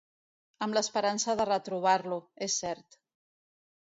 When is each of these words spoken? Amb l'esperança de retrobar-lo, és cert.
Amb 0.65 0.77
l'esperança 0.77 1.35
de 1.41 1.45
retrobar-lo, 1.49 2.19
és 2.47 2.57
cert. 2.63 3.01